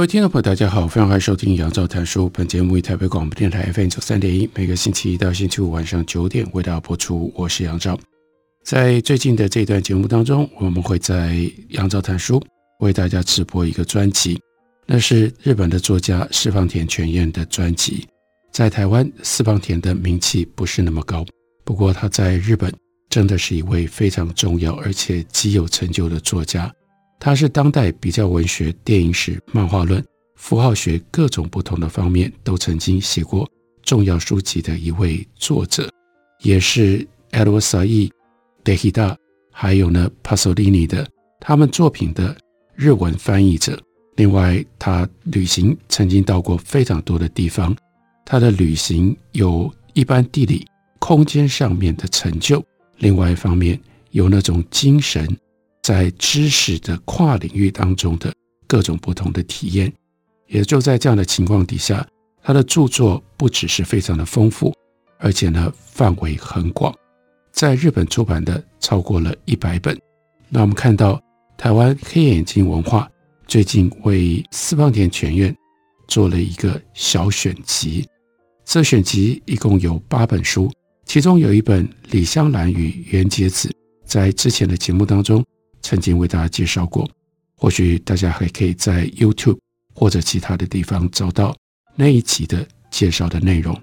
[0.00, 2.26] 各位听众朋友，大家好，非常欢迎收听杨照谈书。
[2.30, 7.30] 本节目为台北广播电台 FM 九三点一，每个星期一到星期五晚上九点为大家播出。
[7.36, 8.00] 我是杨照。
[8.64, 12.42] 在最近的这段节目当中，我们会在杨照谈书
[12.78, 14.40] 为大家直播一个专辑，
[14.86, 18.08] 那是日本的作家四方田泉彦的专辑。
[18.50, 21.26] 在台湾，四方田的名气不是那么高，
[21.62, 22.72] 不过他在日本
[23.10, 26.72] 真的是一位非常重要而且极有成就的作家。
[27.20, 30.02] 他是当代比较文学、电影史、漫画论、
[30.36, 33.46] 符号学各种不同的方面都曾经写过
[33.82, 35.88] 重要书籍的一位作者，
[36.42, 38.10] 也是 Edward Said、
[38.64, 39.14] Derrida
[39.52, 41.06] 还有呢 Pasolini 的
[41.38, 42.34] 他们作品的
[42.74, 43.78] 日文翻译者。
[44.16, 47.76] 另外，他旅行曾经到过非常多的地方，
[48.24, 50.66] 他的旅行有一般地理、
[50.98, 52.64] 空间上面的成就，
[52.96, 53.78] 另外一方面
[54.10, 55.28] 有那种精神。
[55.90, 58.32] 在知识的跨领域当中的
[58.68, 59.92] 各种不同的体验，
[60.46, 62.06] 也就在这样的情况底下，
[62.44, 64.72] 他的著作不只是非常的丰富，
[65.18, 66.94] 而且呢范围很广，
[67.50, 70.00] 在日本出版的超过了一百本。
[70.48, 71.20] 那我们看到
[71.58, 73.10] 台湾黑眼睛文化
[73.48, 75.52] 最近为四方田全院
[76.06, 78.06] 做了一个小选集，
[78.64, 80.70] 这选集一共有八本书，
[81.04, 83.68] 其中有一本《李香兰与原节子》，
[84.04, 85.44] 在之前的节目当中。
[85.82, 87.08] 曾经为大家介绍过，
[87.56, 89.58] 或许大家还可以在 YouTube
[89.94, 91.54] 或者其他的地方找到
[91.94, 93.78] 那一集的介绍的内容。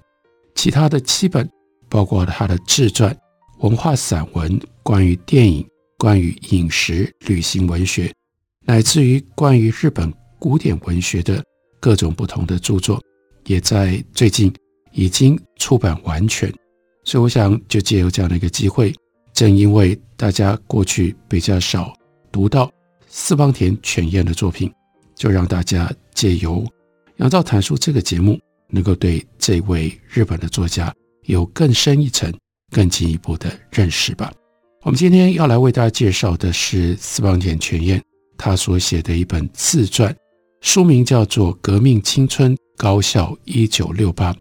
[0.56, 1.48] 其他的七本，
[1.88, 3.16] 包括他的自传、
[3.60, 8.12] 文化散文、关于电影、关于饮食、旅行文学，
[8.66, 11.44] 乃至于关于日本古典文学的
[11.80, 13.02] 各种不同的著作，
[13.46, 14.52] 也在最近
[14.94, 16.52] 已经出版完全。
[17.04, 18.94] 所以，我想就借由这样的一个机会。
[19.38, 21.94] 正因为大家过去比较少
[22.32, 22.72] 读到
[23.08, 24.74] 四方田泉彦的作品，
[25.16, 26.66] 就让大家借由
[27.18, 30.92] 杨照谈书这个节目，能够对这位日本的作家
[31.26, 32.34] 有更深一层、
[32.72, 34.34] 更进一步的认识吧。
[34.82, 38.02] 我们今天要来为大家介绍的是四方田泉彦
[38.40, 40.16] 他所写的一本自传，
[40.62, 44.34] 书名叫做《革命青春高校一九六八》。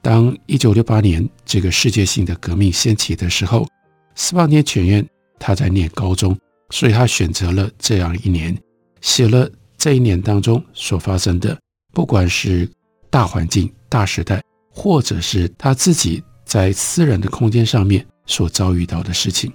[0.00, 3.68] 当一九六八年这个世界性的革命掀起的时候，
[4.20, 5.08] 四方田泉彦
[5.38, 6.36] 他在念高中，
[6.70, 8.54] 所以他选择了这样一年，
[9.00, 11.56] 写了这一年当中所发生的，
[11.94, 12.68] 不管是
[13.10, 19.52] 大环境、大时代，或者是他自己在私人的空间上面所遭遇到的事情。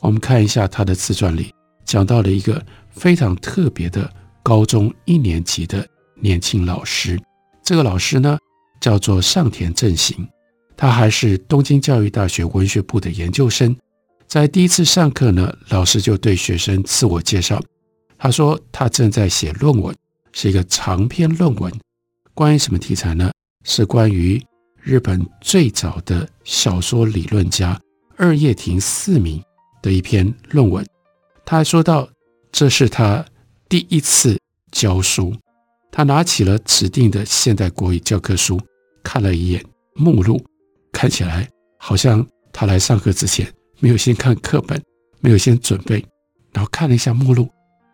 [0.00, 1.50] 我们看一下他的自传里
[1.86, 4.08] 讲到了一个非常特别的
[4.42, 5.84] 高中一年级的
[6.20, 7.18] 年轻老师，
[7.64, 8.36] 这个老师呢
[8.78, 10.28] 叫做上田正行，
[10.76, 13.74] 他还是东京教育大学文学部的研究生。
[14.28, 17.62] 在第一次上课呢，老师就对学生自我介绍。
[18.18, 19.94] 他说他正在写论文，
[20.32, 21.72] 是一个长篇论文。
[22.34, 23.30] 关于什么题材呢？
[23.64, 24.42] 是关于
[24.80, 27.80] 日本最早的小说理论家
[28.16, 29.42] 二叶亭四明
[29.80, 30.84] 的一篇论文。
[31.44, 32.08] 他还说到，
[32.50, 33.24] 这是他
[33.68, 34.38] 第一次
[34.72, 35.34] 教书。
[35.90, 38.60] 他拿起了指定的现代国语教科书，
[39.02, 39.64] 看了一眼
[39.94, 40.44] 目录，
[40.92, 41.48] 看起来
[41.78, 43.50] 好像他来上课之前。
[43.80, 44.82] 没有先看课本，
[45.20, 46.04] 没有先准备，
[46.52, 47.48] 然后看了一下目录，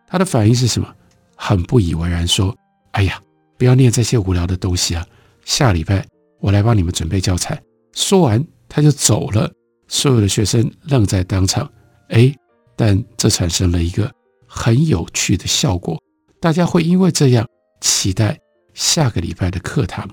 [0.07, 0.93] 他的反应是什么？
[1.35, 2.55] 很不以为然，说
[2.91, 3.21] ：“哎呀，
[3.57, 5.05] 不要念这些无聊的东西啊！
[5.43, 6.05] 下礼拜
[6.39, 7.61] 我来帮你们准备教材。”
[7.93, 9.51] 说完他就走了。
[9.89, 11.69] 所有的学生愣在当场，
[12.09, 12.33] 哎，
[12.75, 14.09] 但这产生了一个
[14.47, 16.01] 很有趣的效果，
[16.39, 17.45] 大家会因为这样
[17.81, 18.39] 期待
[18.73, 20.09] 下个礼拜的课堂。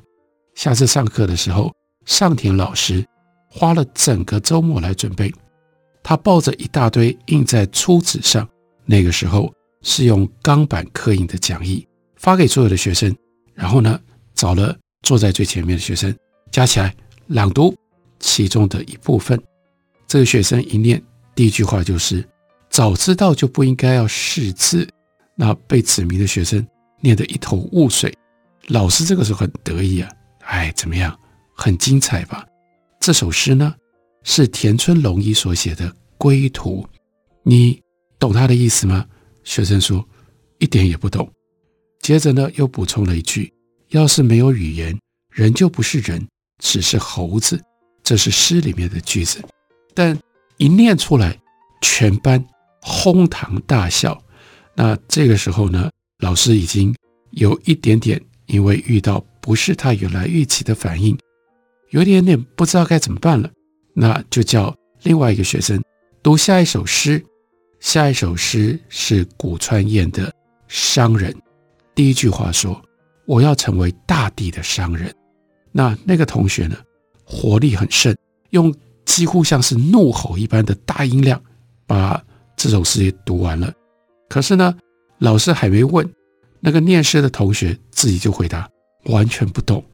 [0.55, 1.73] 下次上课的时候，
[2.05, 3.07] 上田老师
[3.49, 5.33] 花了整个周末来准备。
[6.03, 8.49] 他抱着一大堆印在粗纸上，
[8.85, 9.53] 那个时候
[9.83, 11.87] 是用钢板刻印的讲义，
[12.17, 13.15] 发给所有的学生。
[13.55, 14.01] 然后呢，
[14.35, 16.15] 找了坐在最前面的学生，
[16.51, 16.95] 加起来
[17.27, 17.75] 朗读
[18.19, 19.41] 其中的一部分。
[20.07, 21.03] 这个学生一念，
[21.35, 22.27] 第一句话就是
[22.71, 24.89] ：“早知道就不应该要识字。”
[25.37, 26.67] 那被指名的学生
[27.01, 28.13] 念得一头雾水。
[28.69, 30.11] 老师这个时候很得意啊，
[30.41, 31.17] 哎，怎么样？
[31.55, 32.47] 很精彩吧？
[32.99, 33.75] 这首诗呢？
[34.23, 35.89] 是田村隆一所写的
[36.19, 36.83] 《归途》，
[37.43, 37.81] 你
[38.19, 39.07] 懂他的意思吗？
[39.45, 40.07] 学生说
[40.59, 41.31] 一点也不懂。
[42.01, 43.53] 接着呢，又补充了一句：
[43.89, 44.99] 要是没有语言，
[45.31, 46.27] 人就不是人，
[46.59, 47.61] 只是猴子。
[48.03, 49.41] 这是诗里面的句子，
[49.95, 50.19] 但
[50.57, 51.39] 一念出来，
[51.81, 52.45] 全班
[52.81, 54.21] 哄堂大笑。
[54.75, 56.95] 那这个时候呢，老师已经
[57.33, 61.17] 有一点点，因为遇到不是他原来预期的反应，
[61.91, 63.49] 有点点不知道该怎么办了。
[64.01, 65.79] 那就叫另外一个学生
[66.23, 67.23] 读下一首诗。
[67.81, 70.27] 下一首诗是古川彦的
[70.69, 71.31] 《商人》，
[71.95, 72.81] 第一句话说
[73.27, 75.15] ：“我要成为大地的商人。”
[75.71, 76.77] 那那个同学呢，
[77.25, 78.17] 活力很盛，
[78.51, 78.75] 用
[79.05, 81.39] 几乎像是怒吼一般的大音量
[81.87, 82.23] 把
[82.57, 83.71] 这首诗读完了。
[84.31, 84.75] 可是呢，
[85.19, 86.11] 老师还没问，
[86.59, 88.67] 那个念诗的同学自己就回答，
[89.05, 89.85] 完全不懂。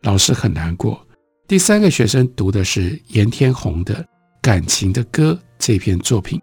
[0.00, 1.06] 老师很难过。
[1.50, 3.94] 第三个学生读的是严天鸿的
[4.40, 6.40] 《感情的歌》这篇作品，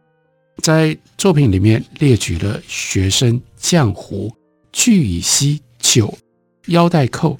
[0.61, 4.29] 在作品里面列举了学生浆糊、
[4.73, 6.13] 聚乙烯、酒、
[6.65, 7.37] 腰带扣、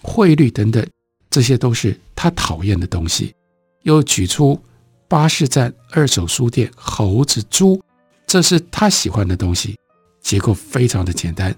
[0.00, 0.82] 汇率等等，
[1.28, 3.34] 这些都是他讨厌的东西。
[3.82, 4.58] 又举出
[5.06, 7.78] 巴士站、二手书店、猴子、猪。
[8.26, 9.76] 这是他喜欢的东西，
[10.22, 11.54] 结构非常的简单。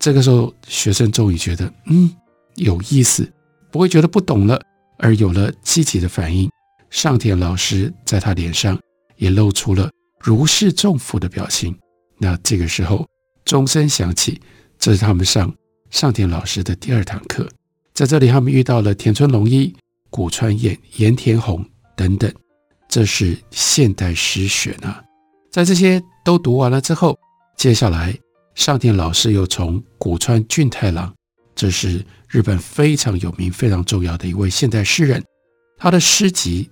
[0.00, 2.12] 这个时候，学生终于觉得，嗯，
[2.56, 3.32] 有意思，
[3.70, 4.60] 不会觉得不懂了，
[4.98, 6.50] 而有了积极的反应。
[6.90, 8.78] 上田老师在他脸上
[9.16, 9.90] 也露出了
[10.20, 11.76] 如释重负的表情。
[12.18, 13.06] 那这个时候，
[13.44, 14.40] 钟声响起，
[14.78, 15.52] 这是他们上
[15.90, 17.48] 上田老师的第二堂课。
[17.92, 19.74] 在这里，他们遇到了田村隆一、
[20.10, 21.64] 古川彦、盐田宏
[21.96, 22.32] 等等。
[22.88, 25.02] 这是现代诗选啊。
[25.50, 27.18] 在这些都读完了之后，
[27.56, 28.16] 接下来
[28.54, 31.12] 上田老师又从古川俊太郎，
[31.56, 35.20] 这是日本非常有名、非常重要的一位现代诗人，
[35.76, 36.70] 他的诗集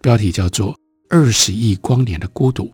[0.00, 0.72] 标题叫做
[1.08, 2.64] 《二十亿光年的孤独》，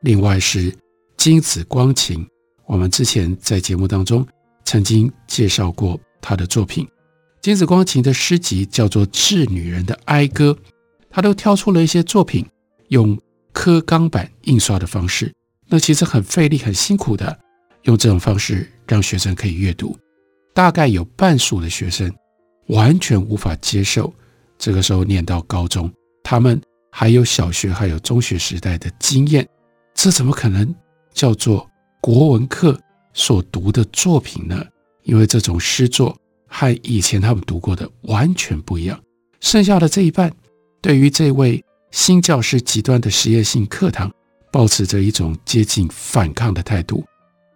[0.00, 0.74] 另外是
[1.16, 2.26] 金子光晴，
[2.66, 4.26] 我们之前在节目当中
[4.64, 6.84] 曾经介绍过他的作品，
[7.40, 10.52] 金子光晴的诗集叫做《致女人的哀歌》，
[11.08, 12.44] 他都挑出了一些作品
[12.88, 13.16] 用。
[13.52, 15.34] 刻钢板印刷的方式，
[15.66, 17.36] 那其实很费力、很辛苦的。
[17.82, 19.98] 用这种方式让学生可以阅读，
[20.52, 22.12] 大概有半数的学生
[22.66, 24.12] 完全无法接受。
[24.58, 25.90] 这个时候念到高中，
[26.22, 26.60] 他们
[26.90, 29.48] 还有小学、还有中学时代的经验，
[29.94, 30.74] 这怎么可能
[31.12, 31.68] 叫做
[32.00, 32.78] 国文课
[33.12, 34.64] 所读的作品呢？
[35.02, 36.16] 因为这种诗作
[36.46, 39.00] 和以前他们读过的完全不一样。
[39.40, 40.32] 剩下的这一半，
[40.80, 41.62] 对于这位。
[41.92, 44.08] 新教师极端的实验性课堂，
[44.52, 47.04] 抱持着一种接近反抗的态度。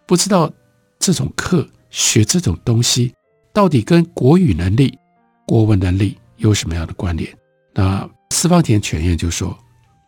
[0.08, 0.52] 不知道
[0.98, 1.64] 这种课
[1.94, 3.14] 学这种东西，
[3.52, 4.98] 到底跟国语能力、
[5.46, 7.32] 国文能力有什么样的关联？
[7.72, 9.56] 那四方田犬彦就说，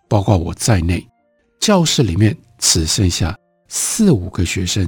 [0.09, 1.07] 包括我在内，
[1.61, 3.39] 教室里面只剩下
[3.69, 4.85] 四五个学生，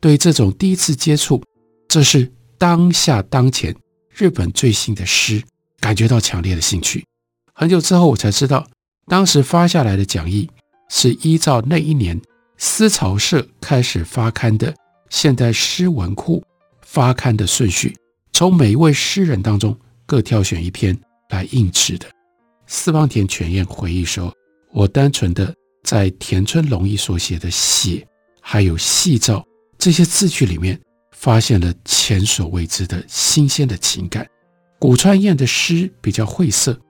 [0.00, 1.40] 对这种第一次接触，
[1.86, 3.72] 这是当下当前
[4.12, 5.40] 日本最新的诗，
[5.78, 7.06] 感觉到强烈的兴趣。
[7.54, 8.66] 很久之后，我才知道。
[9.06, 10.50] 当时发下来的讲义
[10.88, 12.20] 是依照那一年
[12.58, 14.74] 思潮社开始发刊的
[15.10, 16.42] 现代诗文库
[16.80, 17.94] 发刊的顺序，
[18.32, 20.98] 从每一位诗人当中各挑选一篇
[21.28, 22.06] 来印制的。
[22.66, 24.34] 四方田全彦回忆说
[24.72, 28.06] ：“我单纯的在田村龙一所写的写，
[28.40, 29.44] 还有细照
[29.76, 30.80] 这些字句里面，
[31.12, 34.26] 发现了前所未知的新鲜的情感。
[34.78, 36.80] 古川彦的诗比较晦涩，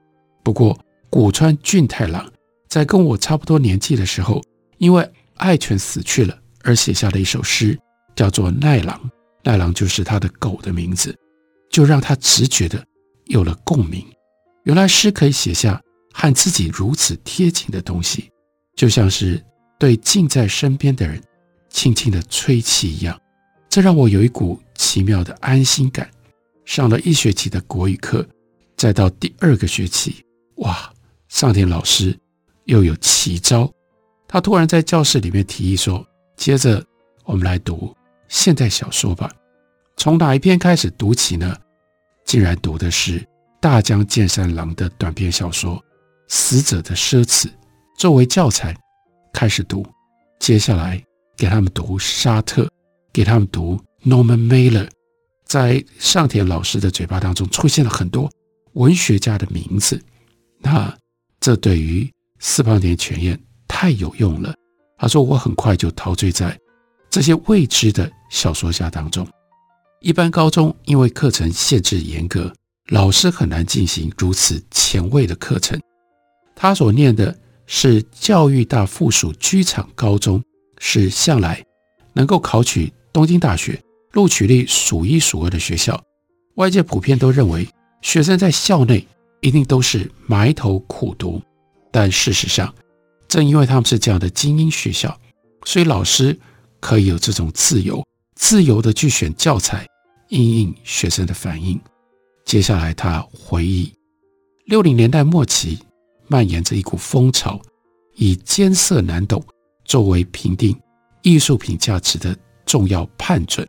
[0.43, 0.79] 不过。”
[1.11, 2.31] 古川俊太郎
[2.69, 4.41] 在跟我差不多年纪的时候，
[4.77, 7.77] 因为爱犬死去了而写下了一首诗，
[8.15, 8.99] 叫做《奈郎》，
[9.43, 11.17] 奈郎就是他的狗的名字，
[11.69, 12.83] 就让他直觉的
[13.25, 14.05] 有了共鸣。
[14.63, 15.81] 原来诗可以写下
[16.13, 18.29] 和自己如此贴近的东西，
[18.75, 19.43] 就像是
[19.79, 21.21] 对近在身边的人
[21.69, 23.19] 轻轻的吹气一样，
[23.69, 26.09] 这让我有一股奇妙的安心感。
[26.63, 28.25] 上了一学期的国语课，
[28.77, 30.23] 再到第二个学期，
[30.57, 30.91] 哇！
[31.27, 32.17] 上田老师
[32.65, 33.71] 又有奇招，
[34.27, 36.05] 他突然在教室里面提议说
[36.37, 36.85] ：“接着
[37.23, 37.95] 我们来读
[38.31, 39.29] 现代小说吧，
[39.97, 41.53] 从哪一篇开始读起呢？”
[42.23, 43.21] 竟然读的是
[43.59, 45.75] 大江健三郎的短篇小说
[46.29, 47.47] 《死者的奢侈》
[47.97, 48.73] 作为教材
[49.33, 49.85] 开始读。
[50.39, 51.03] 接下来
[51.35, 52.67] 给他们读沙特，
[53.11, 54.89] 给他们读 Norman Mailer，
[55.45, 58.31] 在上田老师的嘴巴当中出现了很多
[58.73, 60.01] 文学家的名字，
[60.59, 60.97] 那。
[61.43, 62.07] 这对于
[62.37, 63.35] 四方田全彦
[63.67, 64.53] 太有用了。
[64.99, 66.55] 他说：“我很快就陶醉在
[67.09, 69.27] 这些未知的小说家当中。
[69.99, 72.51] 一般高中因为课程限制严格，
[72.87, 75.79] 老师很难进行如此前卫的课程。
[76.55, 80.43] 他所念的是教育大附属居场高中
[80.79, 81.63] 是向来
[82.13, 83.79] 能够考取东京大学
[84.13, 86.03] 录取率数一数二的学校，
[86.55, 87.67] 外界普遍都认为
[88.01, 89.07] 学生在校内
[89.39, 91.41] 一定都是埋头苦读。
[91.91, 92.73] 但事实上，
[93.27, 95.19] 正因为他们是这样的精英学校，
[95.65, 96.39] 所以老师
[96.79, 98.05] 可以有这种自由，
[98.41, 99.87] 自由的去选教材，
[100.29, 101.79] 应应学生的反应。
[102.43, 103.93] 接下来，他回忆
[104.65, 105.77] 六零年代末期
[106.27, 107.61] 蔓延着一股风潮，
[108.15, 109.41] 以艰涩难懂
[109.85, 110.75] 作为评定
[111.21, 113.65] 艺术品价值的重要判准。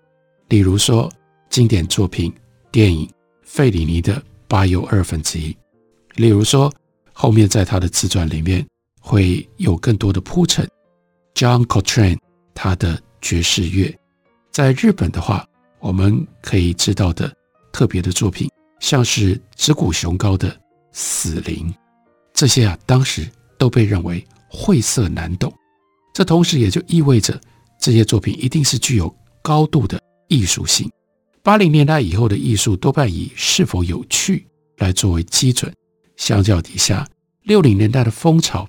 [0.49, 1.09] 例如说，
[1.51, 2.33] 经典作品
[2.73, 3.09] 电影
[3.43, 5.55] 费里尼的八又二分之一；
[6.17, 6.73] 例如说，
[7.13, 8.67] 后面在他的自传里面
[9.03, 10.67] 会有更多的铺陈。
[11.35, 12.19] John Coltrane
[12.55, 13.95] 他的爵士乐，
[14.53, 15.47] 在日本的话，
[15.81, 17.35] 我们可以知道的
[17.73, 18.51] 特别的作品。
[18.81, 20.51] 像是直谷雄高的
[20.91, 21.73] 《死灵》，
[22.35, 25.53] 这些啊，当时都被认为晦涩难懂。
[26.13, 27.41] 这同时也就意味着
[27.79, 30.91] 这些作品一定是具有高度的艺术性。
[31.45, 34.47] 八零年代以后的艺术多半以是否有趣
[34.79, 35.73] 来作为基准，
[36.17, 37.07] 相较底下，
[37.45, 38.69] 六零年代的风潮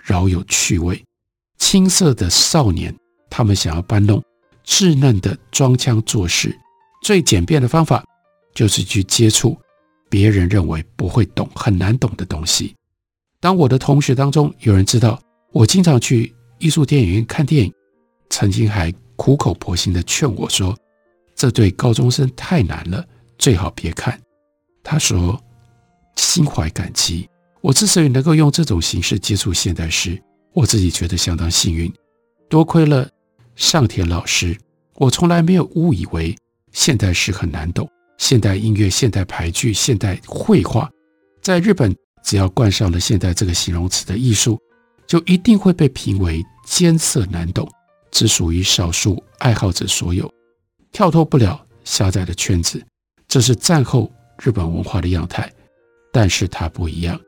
[0.00, 1.04] 饶有趣味。
[1.58, 2.96] 青涩的少年，
[3.28, 4.22] 他们想要搬弄
[4.68, 6.54] 稚嫩的装腔作势，
[7.02, 8.04] 最简便的方法。
[8.54, 9.56] 就是去接触
[10.10, 12.74] 别人认为不会懂、很难懂的东西。
[13.40, 15.20] 当我的同学当中有人知道
[15.52, 17.72] 我经常去艺术电影院看电影，
[18.30, 20.76] 曾经还苦口婆心地劝我说
[21.36, 23.06] ：“这对高中生太难了，
[23.38, 24.20] 最好别看。”
[24.82, 25.40] 他说
[26.16, 27.28] ：“心怀感激。
[27.60, 30.20] 我之所以能够用这种形式接触现代诗，
[30.52, 31.92] 我自己觉得相当幸运。
[32.48, 33.08] 多亏了
[33.58, 34.56] 上田老师，
[34.94, 36.34] 我从来没有误以为
[36.70, 37.86] 现代诗很难懂。”
[38.16, 40.88] 现代音乐、现代俳剧、现代绘画，
[41.42, 44.58] 在日本，只要冠上了“现代”这个形容词的艺术，
[45.06, 47.68] 就一定会被评为艰涩难懂，
[48.10, 50.32] 只属于少数爱好者所有，
[50.90, 52.80] 跳脱不了狭窄的圈子。
[53.26, 54.10] 这是战后
[54.40, 55.52] 日本文化的样态，
[56.12, 57.20] 但是它不一样。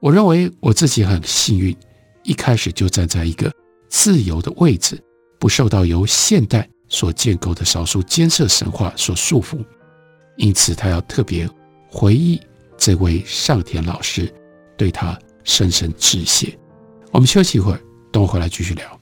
[0.00, 1.76] 我认为我自己很幸运，
[2.24, 3.52] 一开始就站在一个
[3.88, 4.98] 自由的位置，
[5.42, 9.58] 不受到由现代所建构的少数艰涩神话所束缚。
[10.36, 11.50] 因此，他要特别
[11.90, 12.40] 回忆
[12.78, 14.32] 这位上田老师，
[14.76, 16.56] 对他深深致谢。
[17.10, 17.80] 我们休息一会儿，
[18.12, 19.01] 等我回来继续聊。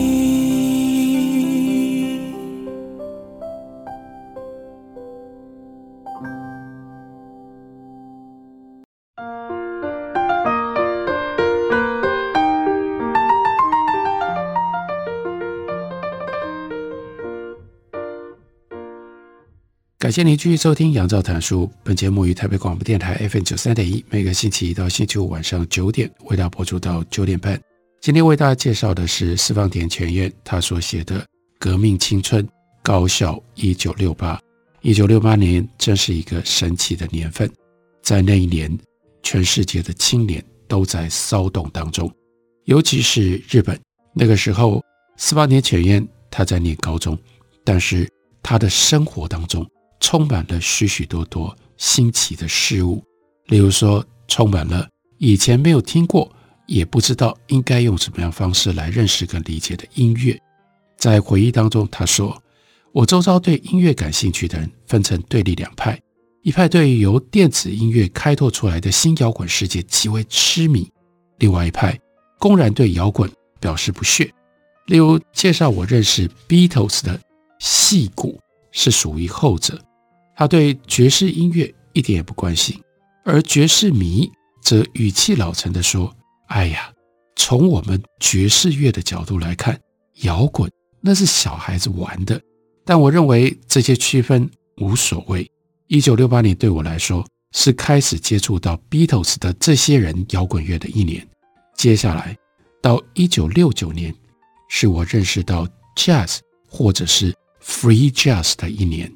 [20.01, 21.67] 感谢您继续收听《杨照谈书》。
[21.83, 27.61] 本节目于台北广播电台 FM 九三点一，每个星期一到星期五晚上九点为大家播出到九点半。
[27.99, 31.19] 今天为大家介绍的是四方田泉彦他所写的
[31.59, 32.49] 《革命青春
[32.81, 34.35] 高校一九六八》。
[34.81, 37.47] 一九六八年真是一个神奇的年份，
[38.01, 38.75] 在那一年，
[39.21, 42.11] 全世界的青年都在骚动当中，
[42.63, 43.79] 尤其是日本。
[44.15, 44.83] 那个时候，
[45.15, 47.15] 四方田泉彦他在念高中，
[47.63, 48.09] 但是
[48.41, 49.63] 他的生活当中。
[50.01, 53.01] 充满了许许多多新奇的事物，
[53.45, 54.89] 例如说，充满了
[55.19, 56.29] 以前没有听过，
[56.67, 60.37] 也不知道应该用什么样方式来认识跟理解的音乐。
[60.97, 62.41] 在回忆当中，他说
[62.91, 65.99] ：“我周遭对音乐感兴趣的人分成对立两派，
[66.41, 70.91] 一派对于由电子音乐开拓出来的新摇滚世界极为痴迷，
[71.39, 71.97] 另外一派
[72.37, 74.31] 公然对摇滚表示不屑。
[74.87, 77.19] 例如介绍我认识 Beatles 的
[77.59, 78.39] 戏骨
[78.71, 79.79] 是属于后者，
[80.35, 82.79] 他对爵士音乐一点也不关心，
[83.23, 86.13] 而爵士迷则语气老成地说
[86.47, 86.91] ：‘哎呀，
[87.35, 89.79] 从我们爵士乐的角度来看，
[90.21, 90.71] 摇滚。’”
[91.03, 92.39] 那是小孩子玩的，
[92.85, 94.47] 但我认为这些区分
[94.77, 95.49] 无所谓。
[95.87, 101.27] 一九六八年对我来说是开始接触到 Beatles 的这些人摇滚乐的一年。
[101.75, 102.37] 接下来
[102.83, 104.13] 到一九六九年，
[104.69, 106.37] 是我认识到 Jazz
[106.69, 109.11] 或者是 Free Jazz 的一年。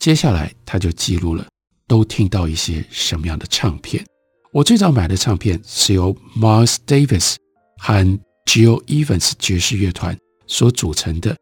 [0.00, 1.46] 接下来他就记录了
[1.86, 4.04] 都听到一些什么样的唱片。
[4.52, 7.36] 我最早买的唱片是由 Miles Davis
[7.78, 10.18] 和 Gil Evans 爵士乐团。
[10.52, 11.36] 所组成的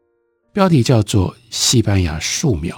[0.53, 2.77] 标题叫做《西班牙树苗》。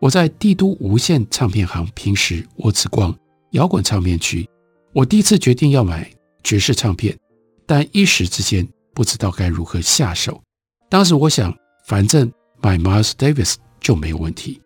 [0.00, 3.14] 我在帝都无线唱片行，平时我只逛
[3.50, 4.48] 摇滚唱片区。
[4.94, 6.10] 我第一次决定要买
[6.42, 7.14] 爵士唱片，
[7.66, 10.42] 但一时之间不知道该如何下手。
[10.88, 11.54] 当时我想，
[11.84, 14.58] 反正买 Miles Davis 就没有问题。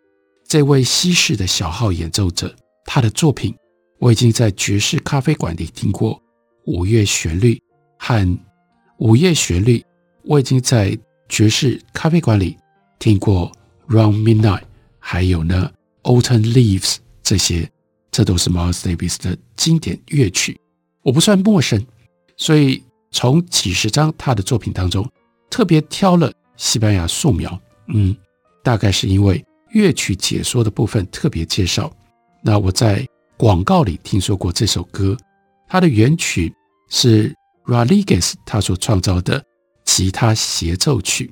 [0.51, 2.53] 这位西式的小号演奏者，
[2.83, 3.55] 他的作品
[3.99, 6.13] 我已经在爵士咖啡馆里听过，
[6.65, 7.53] 《午夜旋律》
[7.97, 8.27] 和
[8.97, 9.77] 《午夜旋律》。
[10.25, 12.57] 我已经在爵士咖啡馆里
[12.99, 13.49] 听过
[13.95, 14.59] 《Round Midnight》，
[14.99, 15.71] 还有呢
[16.21, 17.71] 《Autumn Leaves》这些，
[18.11, 20.59] 这都是 Miles Davis 的经典乐曲，
[21.01, 21.81] 我不算陌生。
[22.35, 25.09] 所以从几十张他的作品当中，
[25.49, 27.49] 特别挑了《西班牙素描》。
[27.87, 28.13] 嗯，
[28.61, 29.41] 大概是因为
[29.71, 31.91] 乐曲解说的部分特别介绍。
[32.43, 35.17] 那我在广告里听说过这首歌，
[35.67, 36.53] 它的原曲
[36.89, 39.43] 是 Rodriguez 他所创造的。
[39.83, 41.29] 吉他协奏曲，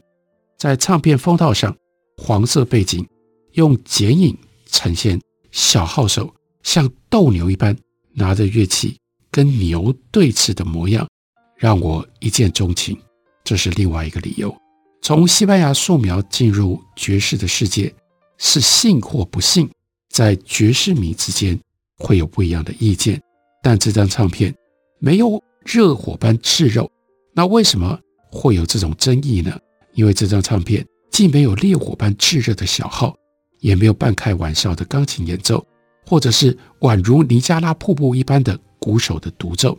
[0.58, 1.73] 在唱片封套上，
[2.17, 3.08] 黄色背景，
[3.54, 5.21] 用剪影呈现
[5.52, 7.78] 小号手像斗牛一般
[8.12, 8.97] 拿着乐器
[9.32, 11.08] 跟牛对峙的模样，
[11.56, 12.99] 让我一见钟情。
[13.45, 14.54] 这是另外一个理由。
[15.02, 17.93] 从西班牙树苗进入爵士的世界，
[18.39, 19.69] 是幸或不幸，
[20.10, 21.60] 在爵士迷之间
[21.97, 23.21] 会有不一样的意见。
[23.62, 24.56] 但这张唱片
[24.97, 26.89] 没有热火般炽热，
[27.34, 27.99] 那为什么？
[28.32, 29.60] 会有这种争议呢？
[29.93, 33.15] 因为这张唱片既没有烈火般炙热的小号，
[33.60, 35.65] 也没有半开玩笑的钢琴演奏，
[36.06, 39.78] 或者是宛如尼加拉瀑布一般的鼓手的独奏。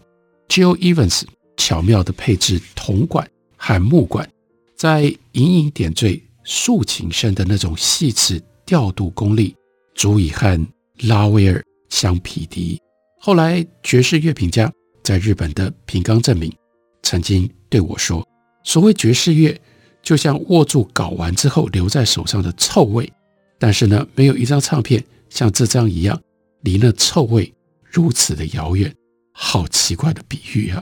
[0.49, 1.23] Gil Evans
[1.57, 4.29] 巧妙地配置铜管和木管，
[4.77, 9.53] 在隐隐点缀竖琴声的那种细致调度功力，
[9.97, 10.65] 足以和
[11.01, 12.81] 拉威尔相匹敌。
[13.19, 16.55] 后来，爵士乐评家在日本的平冈正明
[17.03, 18.25] 曾经对我说。
[18.63, 19.61] 所谓爵士乐，
[20.05, 23.13] 就像握住睾丸之后留在手上的臭味，
[23.59, 26.17] 但是呢，没有一张唱片像这张一样，
[26.61, 27.53] 离那臭味
[27.83, 28.95] 如此的遥远。
[29.33, 30.81] 好奇怪的比喻啊！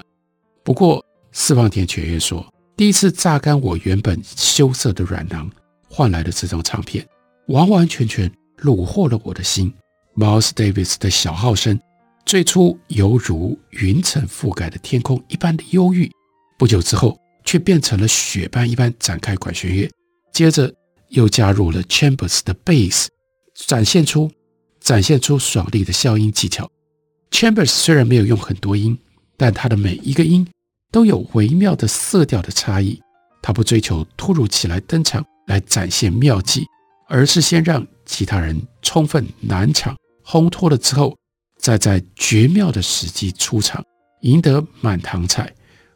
[0.63, 2.47] 不过四方田泉也说，
[2.77, 5.51] 第一次榨干我原本羞涩的软囊，
[5.89, 7.03] 换来的这张唱片，
[7.49, 9.71] 完完全全虏获了我的心。
[10.17, 11.79] Miles Davis 的小号声，
[12.25, 16.11] 最初犹如云层覆盖的天空一般的忧郁，
[16.57, 17.19] 不久之后。
[17.45, 19.91] 却变成了雪般一般展开管弦乐，
[20.35, 20.71] 接着
[21.09, 23.09] 又加入了 Chambers 的贝斯，
[23.55, 24.31] 展现出
[24.83, 26.71] 展现出爽利的消音技巧。
[27.31, 28.99] Chambers 虽然没有用很多音，
[29.39, 30.47] 但他的每一个音
[30.93, 33.01] 都有微妙的色调的差异。
[33.41, 36.67] 他不追求突如其来登场来展现妙技，
[37.09, 41.17] 而是先让其他人充分难场烘托了之后，
[41.59, 43.83] 再在绝妙的时机出场，
[44.21, 45.53] 赢得满堂彩。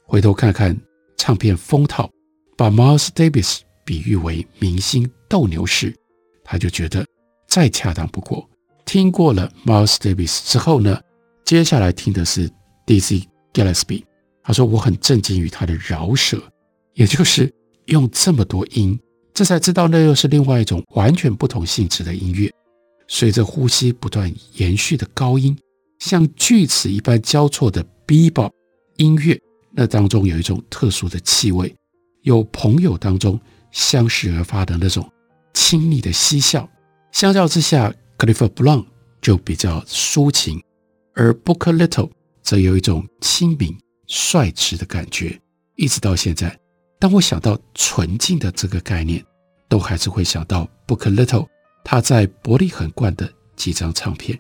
[0.07, 0.77] 回头看看。
[1.18, 2.11] 唱片封套
[2.57, 5.94] 把 Miles Davis 比喻为明星斗牛士，
[6.42, 7.07] 他就觉得
[7.46, 8.51] 再恰当不过。
[8.85, 11.01] 听过了 Miles Davis 之后呢，
[11.44, 12.51] 接下来听的是
[12.85, 14.03] Dizzy Gillespie。
[14.42, 16.42] 他说我很震惊于他的饶舌，
[16.94, 18.98] 也就是用这么多音，
[19.35, 22.53] 这才知道那又是另外一种完全不同性质的音乐。
[23.09, 25.57] 随着呼吸不断延续的高音，
[25.99, 28.51] 像锯齿一般交错的 Bebop
[28.97, 29.38] 音乐。
[29.71, 31.75] 那当中有一种特殊的气味，
[32.23, 33.40] 有朋友当中
[33.71, 35.11] 相视而发的那种
[35.55, 36.68] 亲密的嬉笑。
[37.11, 38.85] 相较之下，Clifford Brown
[39.21, 40.62] 就比较抒情，
[41.14, 42.11] 而 Booker Little
[42.42, 45.38] 则有一种亲民率直的感觉。
[45.77, 46.59] 一直到现在，
[47.03, 49.21] 当我想到纯净的这个概念，
[49.69, 51.49] 都还是会想到 Booker Little
[51.83, 54.38] 他在伯利恒灌的几张唱片。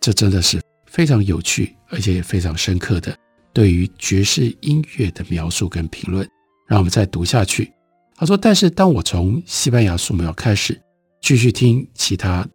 [0.00, 3.14] 这真的是非常有趣，而且也非常深刻的。
[3.52, 6.26] 对于爵士音乐的描述跟评论，
[6.66, 7.70] 让我们再读下去。
[8.16, 10.80] 他说：“但是当我从西班牙素描开始
[11.20, 12.48] 继续听其他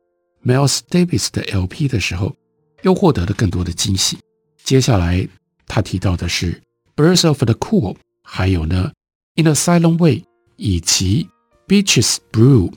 [0.44, 2.36] Miles Davis 的 LP 的时候，
[2.82, 4.18] 又获得了更多的惊喜。
[4.64, 5.28] 接下来
[5.68, 6.60] 他提到的是
[6.96, 8.92] Birds of the Cool，还有呢
[9.36, 10.24] In a Silent Way
[10.58, 11.28] 以及
[11.68, 12.72] Beaches Brew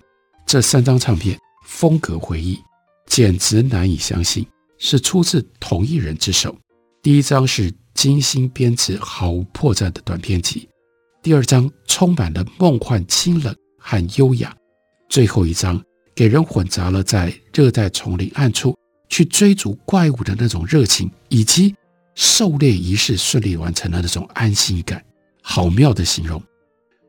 [0.47, 2.59] 这三张唱片，风格回忆
[3.05, 4.47] 简直难以相信
[4.79, 6.57] 是出自同一人之手。
[7.03, 10.67] 第一张是精心编织、毫无破绽的短片集。”
[11.23, 14.57] 第二张充满了梦幻、清冷和优雅，
[15.11, 15.79] 最后一张
[16.15, 18.75] 给人混杂了在热带丛林暗处
[19.11, 21.75] 去追逐怪物的那种热情，以及
[22.15, 25.05] 狩猎仪式顺利完成的那种安心感。
[25.49, 26.43] 好妙的形容。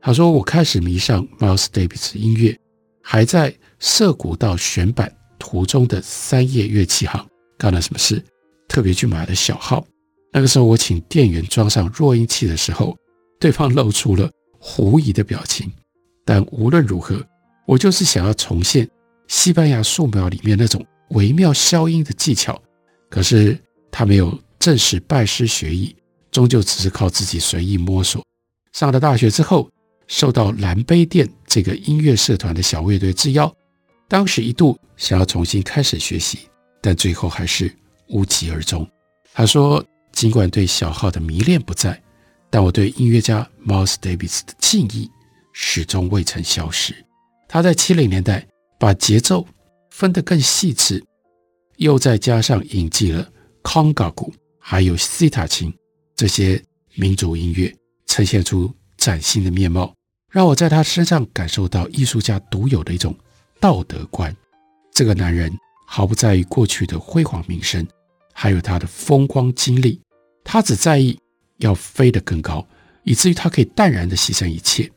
[0.00, 2.56] 他说：“我开始迷上 Miles Davis 音乐，
[3.02, 8.22] 还在涩谷到选板途中的三叶乐器行干了什么事？
[8.68, 9.84] 特别去买了小号。
[10.32, 12.96] 那个时候，我请店员装上弱音器的时候。”
[13.40, 15.70] 对方露出了狐疑的表情，
[16.24, 17.24] 但无论如何，
[17.68, 18.88] 我就是想要重现
[19.28, 22.60] 西班牙素描里面那种微妙消音的技巧。
[23.08, 23.56] 可是
[23.92, 25.94] 他没有正式拜师学艺，
[26.30, 28.24] 终究只是靠自己随意摸索。
[28.72, 29.68] 上了大学之后，
[30.06, 33.52] 受到蓝杯店这个音乐社团的小乐队之邀，
[34.08, 36.40] 当时一度想要重新开始学习，
[36.80, 37.74] 但最后还是
[38.08, 38.88] 无疾而终。
[39.32, 42.00] 他说，尽管对小号的迷恋不在。
[42.50, 45.10] 但我对音乐家 Miles Davis 的敬意
[45.52, 46.94] 始终未曾消失。
[47.46, 49.46] 他在七零年代把节奏
[49.90, 51.04] 分得更细致，
[51.76, 53.30] 又再加上引进了
[53.62, 55.70] 康嘎鼓还有西塔琴
[56.18, 56.60] 这些
[56.96, 57.72] 民族音乐，
[58.06, 59.94] 呈现出崭新的面貌，
[60.32, 63.16] 让我在他身上感受到艺术家独有的一种
[63.60, 64.36] 道德观。
[64.92, 67.86] 这个男人毫不在意过去的辉煌名声，
[68.32, 70.02] 还有他的风光经历，
[70.42, 71.16] 他只在意。
[71.58, 72.64] 要飞得更高，
[73.02, 74.88] 以至于他可以淡然地牺牲一切。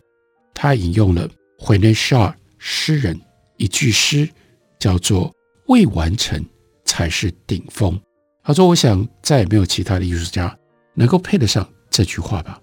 [0.54, 3.20] 他引用了惠内夏尔诗人
[3.58, 4.30] 一句诗，
[4.78, 5.34] 叫做
[5.70, 6.44] “未完成
[6.86, 8.00] 才是顶峰”。
[8.46, 10.56] 他说：“我想再也没有其他的艺术家
[10.94, 12.60] 能够配得上这句话吧。”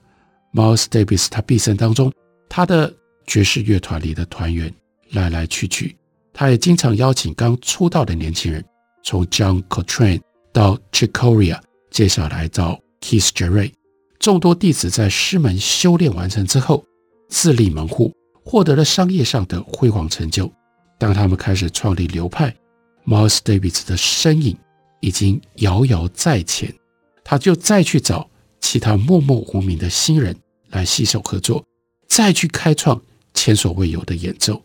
[0.52, 2.12] Miles Davis 他毕生当中，
[2.48, 2.92] 他的
[3.26, 4.72] 爵士乐团里的团员
[5.10, 5.96] 来来去去，
[6.32, 8.64] 他也经常邀请刚出道的年轻人，
[9.04, 10.20] 从 John Coltrane
[10.52, 11.60] 到 Chick Corea，
[11.90, 13.72] 接下来到 Keith Jarrett。
[14.18, 16.84] 众多弟子在师门修炼完成之后，
[17.28, 18.12] 自立门户，
[18.42, 20.50] 获得了商业上的辉煌成就。
[20.98, 22.52] 当他们开始创立流派
[23.06, 24.56] ，Miles Davis 的身影
[25.00, 26.74] 已经遥遥在前，
[27.30, 28.26] 他就再去找
[28.58, 30.34] 其他默默无名的新人
[30.70, 31.62] 来携手合作，
[32.06, 32.98] 再去开创
[33.34, 34.62] 前所未有的演奏。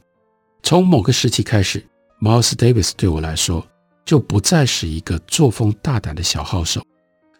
[0.63, 1.85] 从某个时期开始
[2.21, 3.67] ，Miles Davis 对我来说
[4.05, 6.81] 就不再是一个作风大胆的小号手，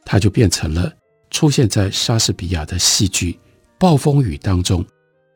[0.04, 0.92] 他就变成了。
[1.30, 3.32] 出现在莎士比亚的戏剧
[3.80, 4.86] 《暴风雨》当中，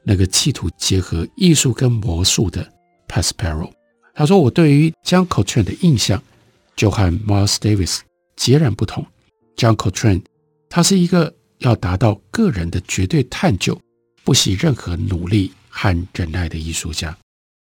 [0.03, 2.61] 那个企图结合艺术跟魔术的
[3.07, 3.71] p a s p e r o。
[4.13, 6.21] 他说：“我对于 John Coltrane 的印象
[6.75, 7.99] 就和 Miles Davis
[8.35, 9.05] 截然不同。
[9.57, 10.23] John Coltrane
[10.69, 13.77] 他是一个要达到个人的绝对探究，
[14.23, 17.17] 不惜任何努力和忍耐的艺术家。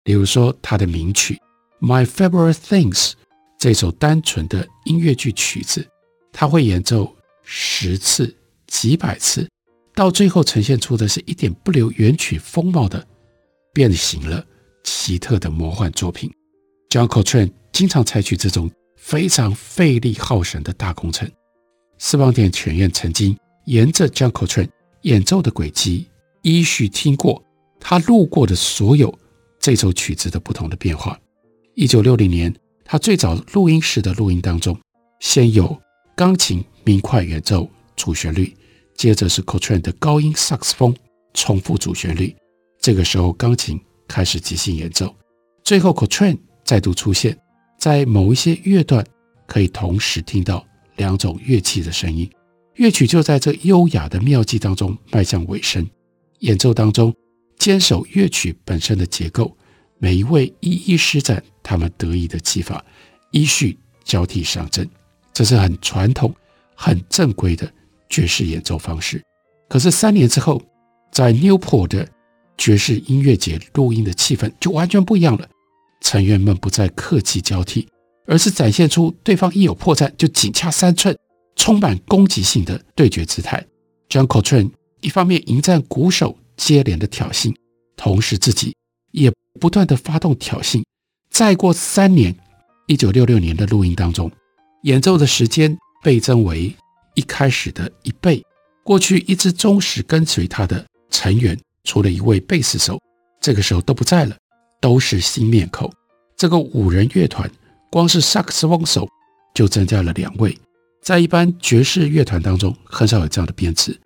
[0.04, 1.40] 例如说，他的名曲
[1.86, 3.10] 《My Favorite Things》
[3.58, 5.86] 这首单纯的音乐剧曲子，
[6.32, 7.14] 他会演奏。”
[7.46, 8.34] 十次、
[8.66, 9.46] 几百次，
[9.94, 13.06] 到最后呈现出的是一点不留原曲风貌的
[13.70, 14.42] 变形了
[14.82, 16.32] 奇特的魔幻作品。
[16.88, 21.30] John Coltrane 经常采取这种非常费力耗神的大工程。
[21.98, 24.68] 斯邦田犬彦曾经沿着 John Coltrane
[25.02, 26.07] 演奏的轨迹，
[26.42, 27.42] 依序听过
[27.80, 29.12] 他录过的所有
[29.59, 31.18] 这首曲子的不同的变化。
[31.74, 32.54] 一九六零年，
[32.85, 34.78] 他最早录音室的录音当中，
[35.20, 35.76] 先有
[36.16, 36.64] 钢琴。
[36.87, 38.54] 明快演奏主旋律，
[38.94, 40.94] 接着是 c o t r a i n 的高音萨克斯风
[41.33, 42.37] 重复主旋律。
[42.78, 45.16] 这个时候，钢琴开始即兴演奏。
[45.62, 47.35] 最后 c o t r a i n 再度出现
[47.78, 49.02] 在某一些乐段，
[49.46, 50.62] 可以同时听到
[50.96, 52.30] 两种乐器的声音。
[52.74, 55.87] 乐曲就在这优雅的妙计当中迈向尾声。
[56.40, 57.14] 演奏当中，
[57.59, 59.57] 坚守乐曲本身的结构，
[59.98, 62.85] 每一位一一施展他们得意的技法，
[63.30, 64.88] 依序交替上阵。
[65.33, 66.35] 这是很传统。
[66.76, 67.72] 很正规的
[68.11, 69.22] 爵士演奏方式，
[69.68, 70.61] 可是三年之后，
[71.12, 72.09] 在 Newport 的
[72.59, 75.48] 爵士音乐节录音的气氛就完全不一样了。
[76.00, 77.87] 成员们不再客气交替，
[78.26, 81.16] 而是展现出对方一有破绽就紧掐三寸、
[81.56, 83.64] 充满攻击性的对决姿态。
[84.08, 87.54] John Coltrane 一方面迎战鼓手接连的挑衅，
[87.96, 88.74] 同时自己
[89.12, 90.82] 也不断地发动挑衅。
[91.30, 92.34] 再过三年，
[92.87, 94.30] 一九六六年的录音当中，
[94.82, 95.76] 演奏的时间。
[96.04, 96.70] 倍增为
[97.14, 98.44] 一开始的一倍。
[98.82, 103.00] 过去一直忠实跟随他的成员除了一位贝斯手，
[103.40, 104.37] 这个时候都不在了，
[104.82, 105.90] 都是新面孔。
[106.37, 107.50] 这个五人乐团
[107.94, 109.09] 光是萨克斯风手
[109.54, 110.59] 就增加了两位，
[111.00, 113.96] 在一般爵士乐团当中很少有这样的编制。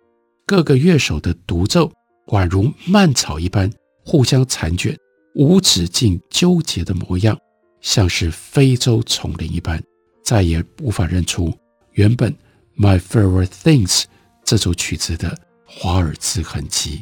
[0.45, 1.91] 各个乐手的独奏
[2.27, 3.67] 宛如蔓草一般
[4.05, 4.95] 互相缠卷，
[5.33, 7.35] 无止境纠结的模样，
[7.81, 9.83] 像是非洲丛林一般，
[10.23, 11.51] 再也无法认出
[11.93, 12.31] 原本
[12.77, 14.01] 《My Favorite Things》
[14.45, 17.01] 这组曲子的华尔兹痕迹。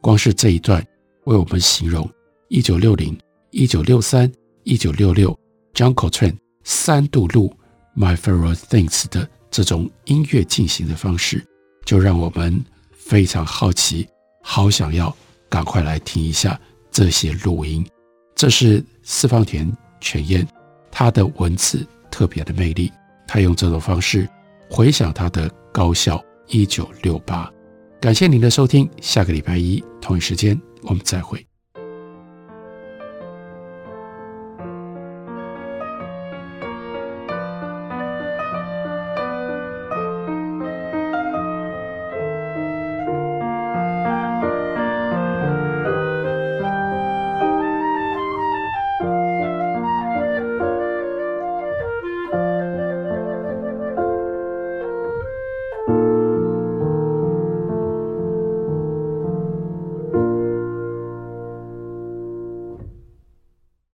[0.00, 0.82] 光是这一段，
[1.24, 2.10] 为我们形容
[2.48, 3.18] 1960、
[3.52, 4.32] 1963、
[4.64, 5.43] 1966。
[5.74, 7.54] ，John Coltrane 三度录
[8.00, 11.44] 《My Favorite Things》的这种音乐进行的方式，
[11.84, 14.08] 就让我们非常好奇，
[14.42, 15.14] 好想要
[15.48, 16.58] 赶快来听一下
[16.90, 17.86] 这些录音。
[18.34, 20.46] 这是四方田犬彦，
[20.90, 22.90] 他的文字特别的魅力，
[23.28, 24.28] 他用这种方式
[24.70, 27.52] 回想他的高校一九六八。
[28.00, 31.46] 感谢您的收听，下个礼拜一同一时间我们再会。